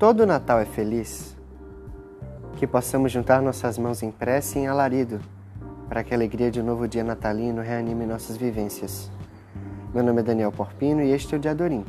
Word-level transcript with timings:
todo 0.00 0.26
Natal 0.26 0.58
é 0.58 0.64
feliz? 0.64 1.36
Que 2.56 2.66
possamos 2.66 3.12
juntar 3.12 3.42
nossas 3.42 3.76
mãos 3.76 4.02
em 4.02 4.10
prece 4.10 4.58
e 4.58 4.62
em 4.62 4.66
alarido, 4.66 5.20
para 5.90 6.02
que 6.02 6.14
a 6.14 6.16
alegria 6.16 6.50
de 6.50 6.58
um 6.58 6.64
novo 6.64 6.88
dia 6.88 7.04
natalino 7.04 7.60
reanime 7.60 8.06
nossas 8.06 8.38
vivências. 8.38 9.10
Meu 9.92 10.02
nome 10.02 10.20
é 10.20 10.24
Daniel 10.24 10.50
Porpino 10.52 11.02
e 11.02 11.10
este 11.10 11.34
é 11.34 11.36
o 11.36 11.40
Diadorim, 11.40 11.84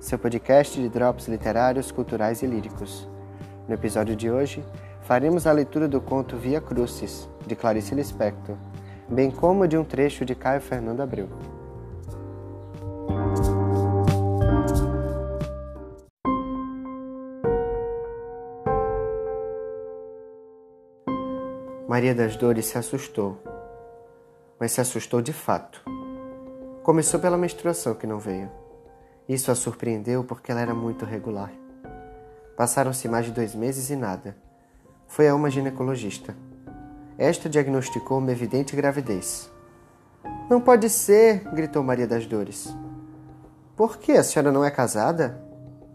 seu 0.00 0.18
podcast 0.18 0.82
de 0.82 0.88
drops 0.88 1.28
literários, 1.28 1.92
culturais 1.92 2.42
e 2.42 2.46
líricos. 2.46 3.08
No 3.68 3.74
episódio 3.74 4.16
de 4.16 4.28
hoje, 4.28 4.64
faremos 5.02 5.46
a 5.46 5.52
leitura 5.52 5.86
do 5.86 6.00
conto 6.00 6.36
Via 6.36 6.60
Crucis, 6.60 7.28
de 7.46 7.54
Clarice 7.54 7.94
Lispector, 7.94 8.56
bem 9.08 9.30
como 9.30 9.68
de 9.68 9.78
um 9.78 9.84
trecho 9.84 10.24
de 10.24 10.34
Caio 10.34 10.60
Fernando 10.60 11.02
Abreu. 11.02 11.28
Maria 21.94 22.12
das 22.12 22.34
Dores 22.34 22.66
se 22.66 22.76
assustou, 22.76 23.40
mas 24.58 24.72
se 24.72 24.80
assustou 24.80 25.22
de 25.22 25.32
fato. 25.32 25.80
Começou 26.82 27.20
pela 27.20 27.38
menstruação 27.38 27.94
que 27.94 28.04
não 28.04 28.18
veio. 28.18 28.50
Isso 29.28 29.48
a 29.48 29.54
surpreendeu 29.54 30.24
porque 30.24 30.50
ela 30.50 30.60
era 30.60 30.74
muito 30.74 31.04
regular. 31.04 31.52
Passaram-se 32.56 33.06
mais 33.06 33.26
de 33.26 33.30
dois 33.30 33.54
meses 33.54 33.90
e 33.90 33.94
nada. 33.94 34.36
Foi 35.06 35.28
a 35.28 35.36
uma 35.36 35.48
ginecologista. 35.48 36.36
Esta 37.16 37.48
diagnosticou 37.48 38.18
uma 38.18 38.32
evidente 38.32 38.74
gravidez. 38.74 39.48
Não 40.50 40.60
pode 40.60 40.90
ser! 40.90 41.44
gritou 41.52 41.84
Maria 41.84 42.08
das 42.08 42.26
Dores. 42.26 42.76
Por 43.76 43.98
que 43.98 44.10
a 44.14 44.24
senhora 44.24 44.50
não 44.50 44.64
é 44.64 44.70
casada? 44.72 45.40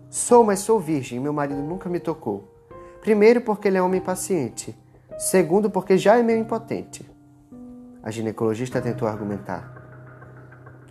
Sou, 0.09 0.45
mas 0.45 0.59
sou 0.59 0.79
virgem. 0.79 1.19
Meu 1.19 1.33
marido 1.33 1.61
nunca 1.61 1.89
me 1.89 1.99
tocou. 1.99 2.47
Primeiro, 3.01 3.41
porque 3.41 3.67
ele 3.67 3.77
é 3.77 3.81
homem 3.81 3.99
paciente. 3.99 4.73
Segundo, 5.19 5.69
porque 5.69 5.97
já 5.97 6.17
é 6.17 6.23
meio 6.23 6.39
impotente. 6.39 7.05
A 8.01 8.09
ginecologista 8.09 8.81
tentou 8.81 9.05
argumentar. 9.05 9.69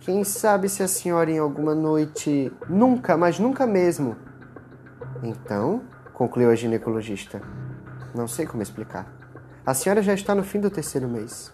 Quem 0.01 0.23
sabe 0.23 0.69
se 0.69 0.83
a 0.83 0.87
senhora 0.87 1.31
em 1.31 1.39
alguma 1.39 1.73
noite. 1.73 2.53
Nunca, 2.69 3.17
mas 3.17 3.39
nunca 3.39 3.65
mesmo. 3.65 4.15
Então, 5.23 5.81
concluiu 6.13 6.51
a 6.51 6.55
ginecologista. 6.55 7.41
Não 8.13 8.27
sei 8.27 8.45
como 8.45 8.61
explicar. 8.61 9.11
A 9.65 9.73
senhora 9.73 10.03
já 10.03 10.13
está 10.13 10.35
no 10.35 10.43
fim 10.43 10.59
do 10.59 10.69
terceiro 10.69 11.07
mês. 11.07 11.51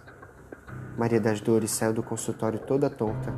Maria 0.98 1.22
das 1.22 1.40
Dores 1.40 1.72
saiu 1.72 1.94
do 1.94 2.04
consultório 2.04 2.60
toda 2.60 2.90
tonta. 2.90 3.34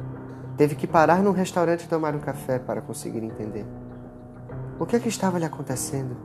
Teve 0.57 0.73
que 0.73 0.87
parar 0.87 1.21
num 1.21 1.31
restaurante 1.31 1.83
e 1.83 1.87
tomar 1.87 2.15
um 2.15 2.19
café 2.19 2.57
para 2.57 2.81
conseguir 2.81 3.23
entender. 3.23 3.67
O 4.79 4.85
que 4.87 4.95
é 4.95 4.99
que 4.99 5.09
estava 5.09 5.37
lhe 5.37 5.45
acontecendo? 5.45 6.17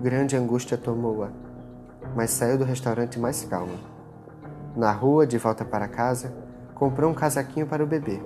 Grande 0.00 0.36
angústia 0.36 0.76
tomou-a, 0.76 1.30
mas 2.14 2.30
saiu 2.30 2.58
do 2.58 2.64
restaurante 2.64 3.18
mais 3.18 3.44
calma. 3.44 3.74
Na 4.76 4.92
rua, 4.92 5.26
de 5.26 5.38
volta 5.38 5.64
para 5.64 5.88
casa, 5.88 6.32
comprou 6.74 7.10
um 7.10 7.14
casaquinho 7.14 7.66
para 7.66 7.82
o 7.82 7.86
bebê. 7.86 8.20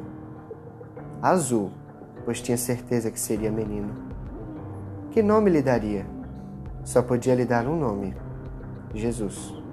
Azul, 1.23 1.71
pois 2.25 2.41
tinha 2.41 2.57
certeza 2.57 3.11
que 3.11 3.19
seria 3.19 3.51
menino. 3.51 3.95
Que 5.11 5.23
nome 5.23 5.51
lhe 5.51 5.63
daria? 5.63 6.07
Só 6.85 7.03
podia 7.03 7.35
lhe 7.35 7.45
dar 7.45 7.67
um 7.67 7.79
nome: 7.79 8.15
Jesus. 8.95 9.64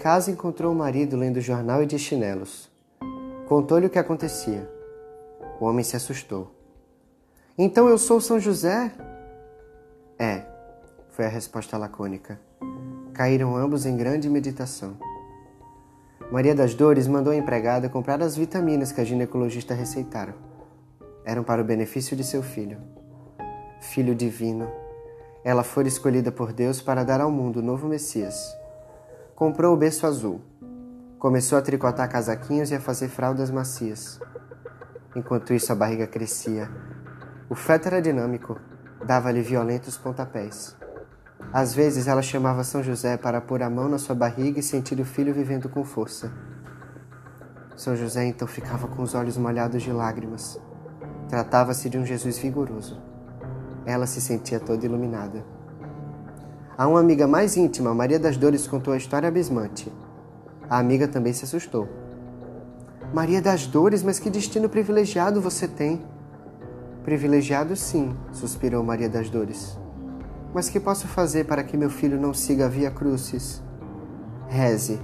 Casa 0.00 0.30
encontrou 0.30 0.72
o 0.72 0.74
marido 0.74 1.14
lendo 1.14 1.42
jornal 1.42 1.82
e 1.82 1.86
de 1.86 1.98
chinelos. 1.98 2.70
Contou-lhe 3.46 3.86
o 3.86 3.90
que 3.90 3.98
acontecia. 3.98 4.66
O 5.60 5.66
homem 5.66 5.84
se 5.84 5.94
assustou. 5.94 6.54
Então 7.58 7.86
eu 7.86 7.98
sou 7.98 8.18
São 8.18 8.40
José? 8.40 8.90
É, 10.18 10.42
foi 11.10 11.26
a 11.26 11.28
resposta 11.28 11.76
lacônica. 11.76 12.40
Caíram 13.12 13.54
ambos 13.54 13.84
em 13.84 13.94
grande 13.94 14.30
meditação. 14.30 14.96
Maria 16.32 16.54
das 16.54 16.74
Dores 16.74 17.06
mandou 17.06 17.34
a 17.34 17.36
empregada 17.36 17.90
comprar 17.90 18.22
as 18.22 18.34
vitaminas 18.34 18.92
que 18.92 19.02
a 19.02 19.04
ginecologista 19.04 19.74
receitara. 19.74 20.34
Eram 21.26 21.44
para 21.44 21.60
o 21.60 21.64
benefício 21.64 22.16
de 22.16 22.24
seu 22.24 22.42
filho. 22.42 22.78
Filho 23.82 24.14
divino, 24.14 24.66
ela 25.44 25.62
fora 25.62 25.88
escolhida 25.88 26.32
por 26.32 26.54
Deus 26.54 26.80
para 26.80 27.04
dar 27.04 27.20
ao 27.20 27.30
mundo 27.30 27.58
o 27.58 27.62
novo 27.62 27.86
Messias. 27.86 28.59
Comprou 29.40 29.72
o 29.72 29.76
berço 29.78 30.06
azul. 30.06 30.42
Começou 31.18 31.56
a 31.56 31.62
tricotar 31.62 32.06
casaquinhos 32.10 32.70
e 32.70 32.74
a 32.74 32.80
fazer 32.80 33.08
fraldas 33.08 33.50
macias. 33.50 34.20
Enquanto 35.16 35.54
isso, 35.54 35.72
a 35.72 35.74
barriga 35.74 36.06
crescia. 36.06 36.70
O 37.48 37.54
feto 37.54 37.86
era 37.86 38.02
dinâmico, 38.02 38.60
dava-lhe 39.02 39.40
violentos 39.40 39.96
pontapés. 39.96 40.76
Às 41.54 41.72
vezes 41.72 42.06
ela 42.06 42.20
chamava 42.20 42.62
São 42.62 42.82
José 42.82 43.16
para 43.16 43.40
pôr 43.40 43.62
a 43.62 43.70
mão 43.70 43.88
na 43.88 43.96
sua 43.96 44.14
barriga 44.14 44.60
e 44.60 44.62
sentir 44.62 45.00
o 45.00 45.06
filho 45.06 45.32
vivendo 45.32 45.70
com 45.70 45.86
força. 45.86 46.30
São 47.74 47.96
José 47.96 48.26
então 48.26 48.46
ficava 48.46 48.88
com 48.88 49.02
os 49.02 49.14
olhos 49.14 49.38
molhados 49.38 49.82
de 49.82 49.90
lágrimas. 49.90 50.60
Tratava-se 51.30 51.88
de 51.88 51.96
um 51.96 52.04
Jesus 52.04 52.36
vigoroso. 52.36 53.00
Ela 53.86 54.06
se 54.06 54.20
sentia 54.20 54.60
toda 54.60 54.84
iluminada. 54.84 55.42
A 56.80 56.88
uma 56.88 56.98
amiga 56.98 57.26
mais 57.26 57.58
íntima, 57.58 57.92
Maria 57.92 58.18
das 58.18 58.38
Dores 58.38 58.66
contou 58.66 58.94
a 58.94 58.96
história 58.96 59.28
abismante. 59.28 59.92
A 60.66 60.78
amiga 60.78 61.06
também 61.06 61.30
se 61.30 61.44
assustou. 61.44 61.86
Maria 63.12 63.42
das 63.42 63.66
Dores, 63.66 64.02
mas 64.02 64.18
que 64.18 64.30
destino 64.30 64.66
privilegiado 64.66 65.42
você 65.42 65.68
tem. 65.68 66.00
Privilegiado, 67.04 67.76
sim, 67.76 68.16
suspirou 68.32 68.82
Maria 68.82 69.10
das 69.10 69.28
Dores. 69.28 69.78
Mas 70.54 70.70
que 70.70 70.80
posso 70.80 71.06
fazer 71.06 71.44
para 71.44 71.62
que 71.62 71.76
meu 71.76 71.90
filho 71.90 72.18
não 72.18 72.32
siga 72.32 72.64
a 72.64 72.70
via 72.70 72.90
crucis? 72.90 73.62
Reze, 74.48 74.98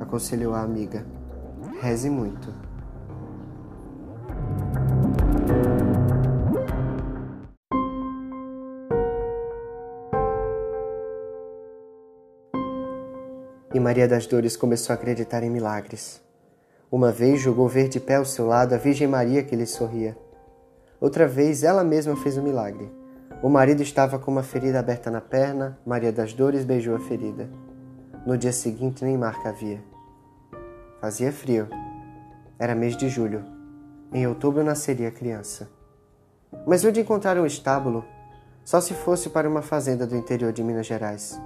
aconselhou 0.00 0.54
a 0.54 0.62
amiga. 0.62 1.04
Reze 1.82 2.08
muito. 2.08 2.54
Maria 13.88 14.06
das 14.06 14.26
Dores 14.26 14.54
começou 14.54 14.92
a 14.92 14.96
acreditar 14.96 15.42
em 15.42 15.48
milagres. 15.48 16.20
Uma 16.92 17.10
vez 17.10 17.40
jogou 17.40 17.66
ver 17.66 17.88
de 17.88 17.98
pé 17.98 18.16
ao 18.16 18.24
seu 18.26 18.46
lado 18.46 18.74
a 18.74 18.76
Virgem 18.76 19.08
Maria 19.08 19.42
que 19.42 19.56
lhe 19.56 19.64
sorria. 19.64 20.14
Outra 21.00 21.26
vez 21.26 21.62
ela 21.62 21.82
mesma 21.82 22.14
fez 22.14 22.36
o 22.36 22.40
um 22.42 22.44
milagre. 22.44 22.92
O 23.42 23.48
marido 23.48 23.82
estava 23.82 24.18
com 24.18 24.30
uma 24.30 24.42
ferida 24.42 24.78
aberta 24.78 25.10
na 25.10 25.22
perna, 25.22 25.78
Maria 25.86 26.12
das 26.12 26.34
Dores 26.34 26.66
beijou 26.66 26.94
a 26.96 27.00
ferida. 27.00 27.48
No 28.26 28.36
dia 28.36 28.52
seguinte, 28.52 29.02
nem 29.02 29.16
marca 29.16 29.48
havia. 29.48 29.82
Fazia 31.00 31.32
frio. 31.32 31.66
Era 32.58 32.74
mês 32.74 32.94
de 32.94 33.08
julho. 33.08 33.42
Em 34.12 34.26
outubro 34.26 34.62
nasceria 34.62 35.08
a 35.08 35.12
criança. 35.12 35.66
Mas 36.66 36.84
onde 36.84 37.00
encontrar 37.00 37.38
um 37.38 37.46
estábulo? 37.46 38.04
Só 38.66 38.82
se 38.82 38.92
fosse 38.92 39.30
para 39.30 39.48
uma 39.48 39.62
fazenda 39.62 40.06
do 40.06 40.14
interior 40.14 40.52
de 40.52 40.62
Minas 40.62 40.84
Gerais. 40.84 41.40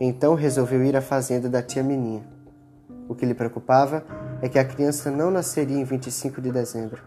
Então 0.00 0.34
resolveu 0.34 0.84
ir 0.84 0.96
à 0.96 1.00
fazenda 1.00 1.48
da 1.48 1.62
tia 1.62 1.82
Meninha. 1.82 2.24
O 3.08 3.14
que 3.14 3.24
lhe 3.24 3.34
preocupava 3.34 4.04
é 4.42 4.48
que 4.48 4.58
a 4.58 4.64
criança 4.64 5.10
não 5.10 5.30
nasceria 5.30 5.78
em 5.78 5.84
25 5.84 6.40
de 6.40 6.50
dezembro. 6.50 7.00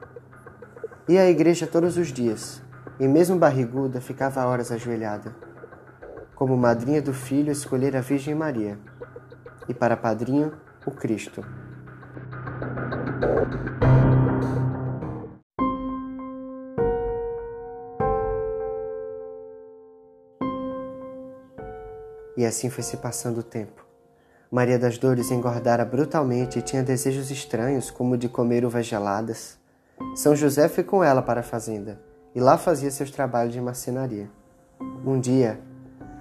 Ia 1.09 1.22
à 1.22 1.29
igreja 1.29 1.67
todos 1.67 1.97
os 1.97 2.07
dias, 2.07 2.61
e 2.99 3.07
mesmo 3.07 3.37
barriguda 3.37 3.99
ficava 3.99 4.45
horas 4.45 4.72
ajoelhada. 4.72 5.35
Como 6.35 6.55
madrinha 6.55 7.01
do 7.01 7.13
filho, 7.13 7.51
escolher 7.51 7.95
a 7.95 8.01
Virgem 8.01 8.35
Maria, 8.35 8.78
e 9.67 9.73
para 9.73 9.97
padrinho, 9.97 10.53
o 10.85 10.91
Cristo. 10.91 11.43
E 22.37 22.45
assim 22.45 22.69
foi 22.69 22.84
se 22.84 22.95
passando 22.97 23.39
o 23.39 23.43
tempo. 23.43 23.85
Maria 24.49 24.79
das 24.79 24.97
Dores 24.97 25.31
engordara 25.31 25.84
brutalmente 25.84 26.59
e 26.59 26.61
tinha 26.61 26.81
desejos 26.84 27.29
estranhos, 27.31 27.91
como 27.91 28.17
de 28.17 28.29
comer 28.29 28.63
uvas 28.63 28.85
geladas. 28.85 29.57
São 30.16 30.35
José 30.35 30.69
foi 30.69 30.84
com 30.84 31.03
ela 31.03 31.22
para 31.22 31.41
a 31.41 31.43
fazenda 31.43 31.99
e 32.37 32.39
lá 32.39 32.55
fazia 32.55 32.91
seus 32.91 33.09
trabalhos 33.09 33.51
de 33.51 33.59
marcenaria. 33.59 34.29
Um 35.03 35.19
dia, 35.19 35.59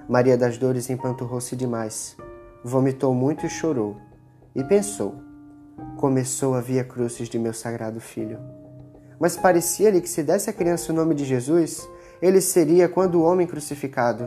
Maria 0.09 0.37
das 0.37 0.57
Dores 0.57 0.89
empanturrou-se 0.89 1.55
demais, 1.55 2.17
vomitou 2.65 3.15
muito 3.15 3.45
e 3.45 3.51
chorou, 3.51 3.99
e 4.55 4.65
pensou: 4.65 5.17
começou 5.99 6.55
a 6.55 6.61
via 6.63 6.83
crucis 6.83 7.29
de 7.29 7.39
meu 7.39 7.53
sagrado 7.53 8.01
filho. 8.01 8.39
Mas 9.21 9.37
parecia-lhe 9.37 10.01
que 10.01 10.09
se 10.09 10.23
desse 10.23 10.49
à 10.49 10.55
criança 10.55 10.91
o 10.91 10.97
nome 10.97 11.15
de 11.15 11.25
Jesus, 11.25 11.87
ele 12.23 12.41
seria 12.41 12.89
quando 12.89 13.17
o 13.17 13.23
homem 13.23 13.47
crucificado. 13.47 14.27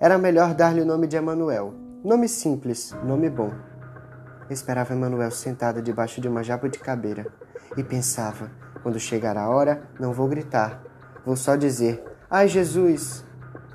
Era 0.00 0.16
melhor 0.16 0.54
dar-lhe 0.54 0.80
o 0.80 0.86
nome 0.86 1.08
de 1.08 1.16
Emanuel. 1.16 1.74
Nome 2.04 2.28
simples, 2.28 2.94
nome 3.02 3.28
bom. 3.28 3.50
Esperava 4.48 4.94
Emanuel 4.94 5.32
sentada 5.32 5.82
debaixo 5.82 6.20
de 6.20 6.28
uma 6.28 6.44
jabuticabeira 6.44 7.26
e 7.76 7.82
pensava: 7.82 8.48
quando 8.80 9.00
chegar 9.00 9.36
a 9.36 9.48
hora, 9.48 9.82
não 9.98 10.12
vou 10.12 10.28
gritar, 10.28 10.80
vou 11.26 11.34
só 11.34 11.56
dizer: 11.56 12.04
Ai, 12.30 12.46
Jesus! 12.46 13.24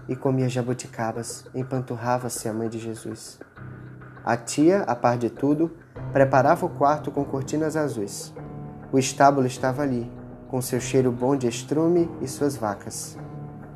E 0.07 0.15
comia 0.15 0.47
jabuticabas, 0.47 1.45
empanturrava-se 1.53 2.47
a 2.47 2.53
mãe 2.53 2.69
de 2.69 2.79
Jesus. 2.79 3.37
A 4.23 4.37
tia, 4.37 4.83
a 4.83 4.95
par 4.95 5.17
de 5.17 5.29
tudo, 5.29 5.75
preparava 6.13 6.65
o 6.65 6.69
quarto 6.69 7.11
com 7.11 7.25
cortinas 7.25 7.75
azuis. 7.75 8.33
O 8.93 8.97
estábulo 8.97 9.45
estava 9.45 9.81
ali, 9.81 10.09
com 10.47 10.61
seu 10.61 10.79
cheiro 10.79 11.11
bom 11.11 11.35
de 11.35 11.49
estrume 11.49 12.09
e 12.21 12.29
suas 12.29 12.55
vacas. 12.55 13.17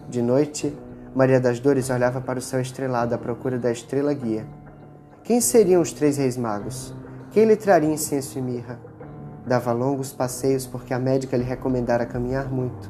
De 0.07 0.21
noite, 0.21 0.77
Maria 1.17 1.39
das 1.39 1.59
Dores 1.59 1.89
olhava 1.89 2.21
para 2.21 2.37
o 2.37 2.41
céu 2.43 2.61
estrelado 2.61 3.15
à 3.15 3.17
procura 3.17 3.57
da 3.57 3.71
estrela 3.71 4.13
guia. 4.13 4.45
Quem 5.23 5.41
seriam 5.41 5.81
os 5.81 5.91
três 5.91 6.17
reis 6.17 6.37
magos? 6.37 6.93
Quem 7.31 7.45
lhe 7.45 7.55
traria 7.55 7.89
incenso 7.89 8.37
e 8.37 8.41
mirra? 8.41 8.79
Dava 9.43 9.71
longos 9.71 10.13
passeios 10.13 10.67
porque 10.67 10.93
a 10.93 10.99
médica 10.99 11.35
lhe 11.35 11.43
recomendara 11.43 12.05
caminhar 12.05 12.51
muito. 12.51 12.87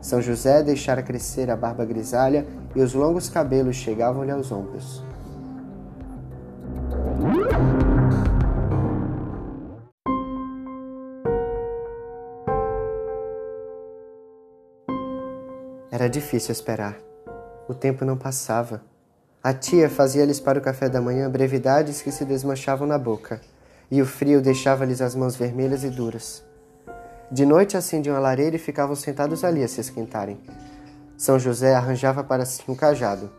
São 0.00 0.22
José 0.22 0.62
deixara 0.62 1.02
crescer 1.02 1.50
a 1.50 1.56
barba 1.56 1.84
grisalha 1.84 2.46
e 2.74 2.80
os 2.80 2.94
longos 2.94 3.28
cabelos 3.28 3.76
chegavam-lhe 3.76 4.30
aos 4.30 4.50
ombros. 4.50 5.04
Era 15.92 16.08
difícil 16.08 16.52
esperar. 16.52 17.07
O 17.68 17.74
tempo 17.74 18.02
não 18.02 18.16
passava. 18.16 18.80
A 19.44 19.52
tia 19.52 19.90
fazia-lhes 19.90 20.40
para 20.40 20.58
o 20.58 20.62
café 20.62 20.88
da 20.88 21.02
manhã 21.02 21.30
brevidades 21.30 22.00
que 22.00 22.10
se 22.10 22.24
desmanchavam 22.24 22.88
na 22.88 22.96
boca, 22.96 23.42
e 23.90 24.00
o 24.00 24.06
frio 24.06 24.40
deixava-lhes 24.40 25.02
as 25.02 25.14
mãos 25.14 25.36
vermelhas 25.36 25.84
e 25.84 25.90
duras. 25.90 26.42
De 27.30 27.44
noite 27.44 27.76
acendiam 27.76 28.16
a 28.16 28.20
lareira 28.20 28.56
e 28.56 28.58
ficavam 28.58 28.96
sentados 28.96 29.44
ali 29.44 29.62
a 29.62 29.68
se 29.68 29.82
esquentarem. 29.82 30.40
São 31.14 31.38
José 31.38 31.74
arranjava 31.74 32.24
para 32.24 32.46
si 32.46 32.62
um 32.66 32.74
cajado. 32.74 33.30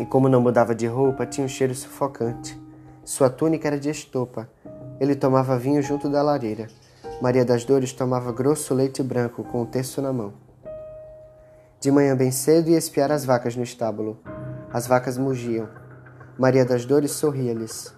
E 0.00 0.04
como 0.04 0.28
não 0.28 0.40
mudava 0.40 0.74
de 0.74 0.88
roupa, 0.88 1.24
tinha 1.24 1.44
um 1.44 1.48
cheiro 1.48 1.74
sufocante. 1.74 2.60
Sua 3.04 3.30
túnica 3.30 3.68
era 3.68 3.78
de 3.78 3.90
estopa. 3.90 4.50
Ele 4.98 5.14
tomava 5.14 5.56
vinho 5.56 5.80
junto 5.80 6.08
da 6.08 6.20
lareira. 6.20 6.66
Maria 7.22 7.44
das 7.44 7.64
Dores 7.64 7.92
tomava 7.92 8.32
grosso 8.32 8.74
leite 8.74 9.04
branco 9.04 9.44
com 9.44 9.62
um 9.62 9.66
terço 9.66 10.02
na 10.02 10.12
mão. 10.12 10.45
De 11.78 11.90
manhã 11.90 12.16
bem 12.16 12.30
cedo 12.30 12.70
ia 12.70 12.78
espiar 12.78 13.12
as 13.12 13.24
vacas 13.24 13.54
no 13.54 13.62
estábulo. 13.62 14.18
As 14.72 14.86
vacas 14.86 15.18
mugiam. 15.18 15.68
Maria 16.38 16.64
das 16.64 16.84
Dores 16.86 17.12
sorria-lhes. 17.12 17.94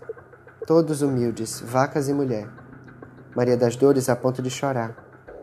Todos 0.66 1.00
humildes, 1.00 1.60
vacas 1.60 2.08
e 2.08 2.12
mulher. 2.12 2.48
Maria 3.36 3.56
das 3.56 3.76
Dores 3.76 4.08
a 4.08 4.16
ponto 4.16 4.42
de 4.42 4.50
chorar. 4.50 4.96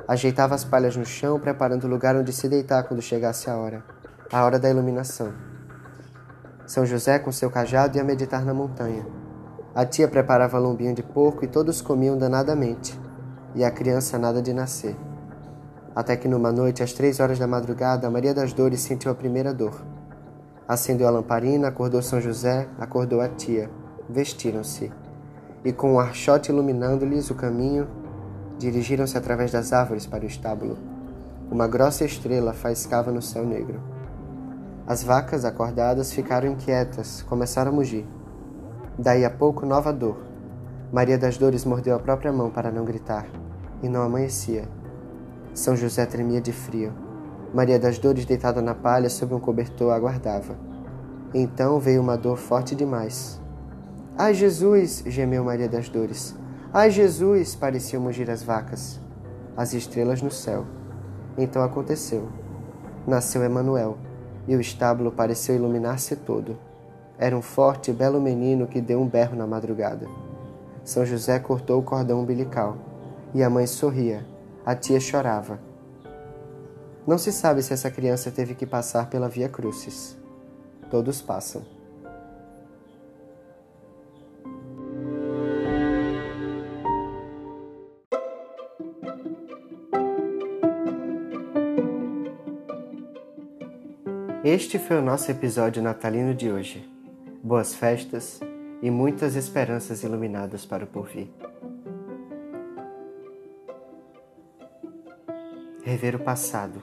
Ajeitava 0.07 0.53
as 0.53 0.65
palhas 0.65 0.95
no 0.95 1.05
chão, 1.05 1.39
preparando 1.39 1.85
o 1.85 1.89
lugar 1.89 2.15
onde 2.15 2.33
se 2.33 2.47
deitar 2.49 2.83
quando 2.83 3.01
chegasse 3.01 3.49
a 3.49 3.57
hora. 3.57 3.83
A 4.31 4.43
hora 4.43 4.59
da 4.59 4.69
iluminação. 4.69 5.33
São 6.67 6.85
José, 6.85 7.17
com 7.19 7.31
seu 7.31 7.49
cajado, 7.49 7.97
ia 7.97 8.03
meditar 8.03 8.43
na 8.43 8.53
montanha. 8.53 9.07
A 9.73 9.85
tia 9.85 10.07
preparava 10.07 10.59
lombinho 10.59 10.93
de 10.93 11.01
porco 11.01 11.45
e 11.45 11.47
todos 11.47 11.81
comiam 11.81 12.17
danadamente. 12.17 12.99
E 13.55 13.63
a 13.63 13.71
criança 13.71 14.19
nada 14.19 14.41
de 14.41 14.53
nascer. 14.53 14.95
Até 15.95 16.17
que 16.17 16.27
numa 16.27 16.51
noite, 16.51 16.83
às 16.83 16.91
três 16.91 17.21
horas 17.21 17.39
da 17.39 17.47
madrugada, 17.47 18.09
Maria 18.09 18.33
das 18.33 18.51
Dores 18.51 18.81
sentiu 18.81 19.09
a 19.09 19.15
primeira 19.15 19.53
dor. 19.53 19.81
Acendeu 20.67 21.07
a 21.07 21.11
lamparina, 21.11 21.69
acordou 21.69 22.01
São 22.01 22.19
José, 22.19 22.67
acordou 22.77 23.21
a 23.21 23.29
tia. 23.29 23.69
Vestiram-se. 24.09 24.91
E 25.63 25.71
com 25.71 25.91
o 25.91 25.93
um 25.93 25.99
archote 25.99 26.51
iluminando-lhes 26.51 27.29
o 27.29 27.35
caminho, 27.35 27.87
dirigiram-se 28.59 29.17
através 29.17 29.51
das 29.51 29.71
árvores 29.71 30.05
para 30.05 30.25
o 30.25 30.27
estábulo. 30.27 30.77
Uma 31.49 31.67
grossa 31.67 32.03
estrela 32.03 32.51
faiscava 32.51 33.09
no 33.09 33.21
céu 33.21 33.45
negro. 33.45 33.79
As 34.85 35.01
vacas, 35.01 35.45
acordadas, 35.45 36.11
ficaram 36.11 36.49
inquietas, 36.49 37.21
começaram 37.23 37.71
a 37.71 37.75
mugir. 37.75 38.05
Daí 38.99 39.23
a 39.23 39.29
pouco, 39.29 39.65
nova 39.65 39.93
dor. 39.93 40.17
Maria 40.91 41.17
das 41.17 41.37
Dores 41.37 41.63
mordeu 41.63 41.95
a 41.95 41.99
própria 41.99 42.31
mão 42.31 42.49
para 42.49 42.69
não 42.71 42.83
gritar, 42.83 43.25
e 43.81 43.89
não 43.89 44.01
amanhecia. 44.03 44.67
São 45.55 45.73
José 45.73 46.05
tremia 46.05 46.41
de 46.41 46.51
frio. 46.51 46.91
Maria 47.53 47.79
das 47.79 47.97
Dores, 47.97 48.25
deitada 48.25 48.61
na 48.61 48.75
palha 48.75 49.09
sob 49.09 49.33
um 49.33 49.39
cobertor, 49.39 49.93
aguardava. 49.93 50.57
Então 51.33 51.79
veio 51.79 52.01
uma 52.01 52.17
dor 52.17 52.35
forte 52.35 52.75
demais. 52.75 53.39
Ai, 54.17 54.33
Jesus! 54.33 55.01
gemeu 55.07 55.45
Maria 55.45 55.69
das 55.69 55.87
Dores. 55.87 56.35
Ai, 56.73 56.91
Jesus! 56.91 57.55
pareciam 57.55 58.01
mugir 58.01 58.29
as 58.29 58.43
vacas. 58.43 58.99
As 59.55 59.73
estrelas 59.73 60.21
no 60.21 60.29
céu. 60.29 60.65
Então 61.37 61.63
aconteceu. 61.63 62.27
Nasceu 63.07 63.41
Emanuel, 63.41 63.97
e 64.49 64.57
o 64.57 64.59
estábulo 64.59 65.09
pareceu 65.09 65.55
iluminar-se 65.55 66.17
todo. 66.17 66.57
Era 67.17 67.35
um 67.35 67.41
forte 67.41 67.91
e 67.91 67.93
belo 67.93 68.19
menino 68.19 68.67
que 68.67 68.81
deu 68.81 68.99
um 68.99 69.07
berro 69.07 69.37
na 69.37 69.47
madrugada. 69.47 70.05
São 70.83 71.05
José 71.05 71.39
cortou 71.39 71.79
o 71.79 71.83
cordão 71.83 72.19
umbilical, 72.19 72.75
e 73.33 73.41
a 73.41 73.49
mãe 73.49 73.65
sorria 73.65 74.34
a 74.65 74.75
tia 74.75 74.99
chorava. 74.99 75.59
Não 77.05 77.19
se 77.19 77.31
sabe 77.31 77.61
se 77.61 77.71
essa 77.71 77.91
criança 77.91 78.31
teve 78.31 78.55
que 78.55 78.65
passar 78.65 79.09
pela 79.11 79.29
Via 79.29 79.47
Crucis. 79.47 80.17
Todos 80.89 81.21
passam. 81.21 81.63
Este 94.43 94.79
foi 94.79 94.97
o 94.97 95.01
nosso 95.01 95.29
episódio 95.29 95.83
natalino 95.83 96.33
de 96.33 96.51
hoje. 96.51 96.87
Boas 97.43 97.75
festas 97.75 98.39
e 98.81 98.89
muitas 98.89 99.35
esperanças 99.35 100.03
iluminadas 100.03 100.65
para 100.65 100.83
o 100.83 100.87
porvir. 100.87 101.27
Rever 105.85 106.15
o 106.15 106.19
passado, 106.19 106.81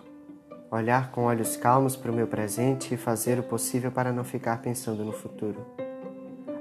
olhar 0.70 1.10
com 1.10 1.24
olhos 1.24 1.56
calmos 1.56 1.96
para 1.96 2.12
o 2.12 2.14
meu 2.14 2.28
presente 2.28 2.94
e 2.94 2.96
fazer 2.96 3.36
o 3.36 3.42
possível 3.42 3.90
para 3.90 4.12
não 4.12 4.22
ficar 4.22 4.62
pensando 4.62 5.04
no 5.04 5.10
futuro. 5.10 5.66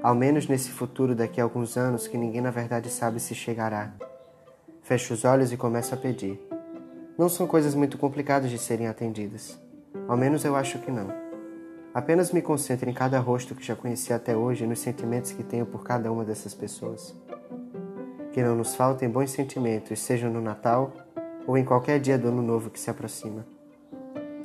Ao 0.02 0.12
menos 0.12 0.48
nesse 0.48 0.68
futuro 0.70 1.14
daqui 1.14 1.40
a 1.40 1.44
alguns 1.44 1.76
anos 1.76 2.08
que 2.08 2.18
ninguém 2.18 2.40
na 2.40 2.50
verdade 2.50 2.90
sabe 2.90 3.20
se 3.20 3.32
chegará. 3.32 3.92
Fecho 4.82 5.14
os 5.14 5.24
olhos 5.24 5.52
e 5.52 5.56
começo 5.56 5.94
a 5.94 5.96
pedir. 5.96 6.44
Não 7.16 7.28
são 7.28 7.46
coisas 7.46 7.76
muito 7.76 7.96
complicadas 7.96 8.50
de 8.50 8.58
serem 8.58 8.88
atendidas. 8.88 9.56
Ao 10.08 10.16
menos 10.16 10.44
eu 10.44 10.56
acho 10.56 10.80
que 10.80 10.90
não. 10.90 11.14
Apenas 11.94 12.32
me 12.32 12.42
concentro 12.42 12.90
em 12.90 12.92
cada 12.92 13.20
rosto 13.20 13.54
que 13.54 13.64
já 13.64 13.76
conheci 13.76 14.12
até 14.12 14.36
hoje 14.36 14.64
e 14.64 14.66
nos 14.66 14.80
sentimentos 14.80 15.30
que 15.30 15.44
tenho 15.44 15.64
por 15.64 15.84
cada 15.84 16.10
uma 16.10 16.24
dessas 16.24 16.54
pessoas. 16.54 17.14
Que 18.32 18.42
não 18.42 18.56
nos 18.56 18.74
faltem 18.74 19.08
bons 19.08 19.30
sentimentos, 19.30 20.00
seja 20.00 20.28
no 20.28 20.40
Natal 20.40 20.92
ou 21.46 21.56
em 21.56 21.64
qualquer 21.64 22.00
dia 22.00 22.18
do 22.18 22.28
ano 22.28 22.42
novo 22.42 22.70
que 22.70 22.80
se 22.80 22.90
aproxima. 22.90 23.44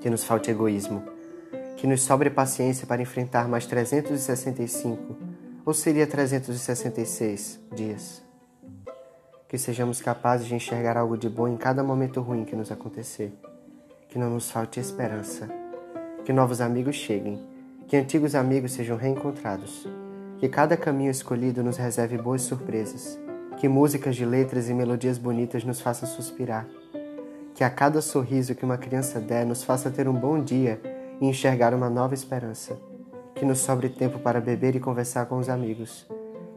Que 0.02 0.10
nos 0.10 0.24
falte 0.24 0.52
egoísmo, 0.52 1.04
que 1.76 1.88
nos 1.88 2.02
sobre 2.02 2.30
paciência 2.30 2.88
para 2.88 3.02
enfrentar 3.02 3.48
mais 3.48 3.66
365, 3.66 5.16
ou 5.66 5.74
seria 5.74 6.08
366 6.08 7.60
dias. 7.76 8.24
Que 9.48 9.58
sejamos 9.58 10.02
capazes 10.02 10.48
de 10.48 10.56
enxergar 10.56 10.98
algo 10.98 11.18
de 11.18 11.30
bom 11.30 11.48
em 11.48 11.56
cada 11.56 11.84
momento 11.84 12.22
ruim 12.22 12.44
que 12.44 12.56
nos 12.56 12.72
acontecer. 12.72 13.34
Que 14.10 14.20
não 14.20 14.30
nos 14.30 14.52
falte 14.52 14.80
esperança. 14.80 15.48
Que 16.26 16.34
novos 16.34 16.60
amigos 16.60 16.96
cheguem. 16.96 17.42
Que 17.88 17.96
antigos 17.96 18.36
amigos 18.36 18.74
sejam 18.74 18.98
reencontrados. 18.98 19.88
Que 20.40 20.50
cada 20.50 20.76
caminho 20.76 21.12
escolhido 21.12 21.64
nos 21.64 21.78
reserve 21.78 22.18
boas 22.18 22.42
surpresas. 22.42 23.18
Que 23.58 23.70
músicas 23.70 24.16
de 24.16 24.26
letras 24.26 24.68
e 24.68 24.74
melodias 24.74 25.18
bonitas 25.18 25.64
nos 25.64 25.80
façam 25.80 26.10
suspirar 26.10 26.68
que 27.58 27.64
a 27.64 27.72
cada 27.72 28.04
sorriso 28.04 28.54
que 28.54 28.64
uma 28.64 28.78
criança 28.78 29.20
der 29.20 29.44
nos 29.44 29.64
faça 29.64 29.90
ter 29.90 30.08
um 30.08 30.14
bom 30.14 30.40
dia 30.40 30.80
e 31.20 31.26
enxergar 31.26 31.74
uma 31.74 31.90
nova 31.90 32.14
esperança. 32.14 32.80
Que 33.34 33.44
nos 33.44 33.58
sobre 33.58 33.90
tempo 33.90 34.20
para 34.20 34.40
beber 34.40 34.76
e 34.76 34.80
conversar 34.80 35.26
com 35.26 35.40
os 35.40 35.50
amigos. 35.50 36.06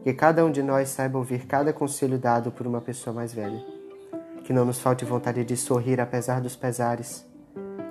Que 0.03 0.13
cada 0.13 0.45
um 0.45 0.51
de 0.51 0.61
nós 0.61 0.89
saiba 0.89 1.17
ouvir 1.17 1.47
cada 1.47 1.73
conselho 1.73 2.19
dado 2.19 2.51
por 2.51 2.67
uma 2.67 2.79
pessoa 2.79 3.15
mais 3.15 3.33
velha. 3.33 3.65
Que 4.43 4.53
não 4.53 4.63
nos 4.63 4.79
falte 4.79 5.03
vontade 5.03 5.43
de 5.43 5.57
sorrir 5.57 5.99
apesar 5.99 6.39
dos 6.39 6.55
pesares. 6.55 7.25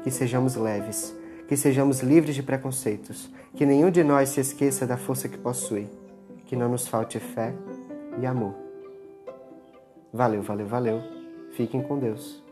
Que 0.05 0.11
sejamos 0.13 0.55
leves. 0.55 1.13
Que 1.49 1.57
sejamos 1.57 2.03
livres 2.03 2.37
de 2.37 2.45
preconceitos. 2.45 3.29
Que 3.57 3.67
nenhum 3.67 3.91
de 3.91 4.05
nós 4.05 4.29
se 4.29 4.41
esqueça 4.41 4.87
da 4.87 4.97
força 4.97 5.29
que 5.29 5.37
possui. 5.37 5.89
Que 6.47 6.55
não 6.55 6.69
nos 6.69 6.87
falte 6.87 7.19
fé 7.19 7.53
e 8.21 8.25
amor. 8.25 8.55
Valeu, 10.13 10.43
valeu, 10.43 10.67
valeu. 10.69 11.03
Fiquem 11.51 11.83
com 11.83 11.99
Deus. 11.99 12.49